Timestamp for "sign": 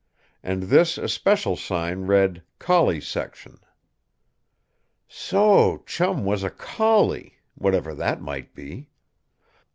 1.55-2.07